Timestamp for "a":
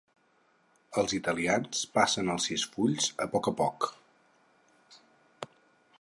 3.27-3.31, 3.53-3.57